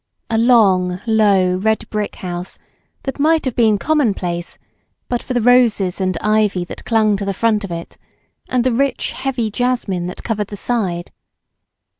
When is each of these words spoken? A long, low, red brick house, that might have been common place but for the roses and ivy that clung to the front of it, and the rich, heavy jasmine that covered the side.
A 0.31 0.37
long, 0.39 0.99
low, 1.05 1.57
red 1.57 1.87
brick 1.91 2.15
house, 2.15 2.57
that 3.03 3.19
might 3.19 3.45
have 3.45 3.55
been 3.55 3.77
common 3.77 4.15
place 4.15 4.57
but 5.07 5.21
for 5.21 5.35
the 5.35 5.41
roses 5.43 6.01
and 6.01 6.17
ivy 6.21 6.63
that 6.65 6.85
clung 6.85 7.15
to 7.17 7.23
the 7.25 7.35
front 7.35 7.63
of 7.63 7.69
it, 7.69 7.99
and 8.49 8.63
the 8.63 8.71
rich, 8.71 9.11
heavy 9.11 9.51
jasmine 9.51 10.07
that 10.07 10.23
covered 10.23 10.47
the 10.47 10.57
side. 10.57 11.11